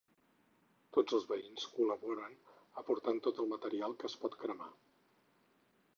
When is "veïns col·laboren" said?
1.31-2.33